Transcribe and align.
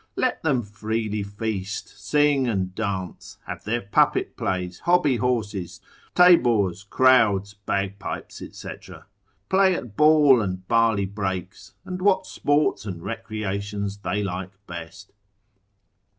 Let 0.15 0.41
them 0.41 0.63
freely 0.63 1.21
feast, 1.21 1.89
sing 2.03 2.47
and 2.47 2.73
dance, 2.73 3.37
have 3.45 3.65
their 3.65 3.83
puppet 3.83 4.35
plays, 4.35 4.79
hobby 4.79 5.17
horses, 5.17 5.79
tabors, 6.15 6.81
crowds, 6.81 7.53
bagpipes, 7.53 8.41
&c., 8.57 8.69
play 9.47 9.75
at 9.75 9.95
ball, 9.95 10.41
and 10.41 10.67
barley 10.67 11.05
breaks, 11.05 11.75
and 11.85 12.01
what 12.01 12.25
sports 12.25 12.83
and 12.87 13.03
recreations 13.03 13.97
they 13.97 14.23
like 14.23 14.49
best. 14.65 15.11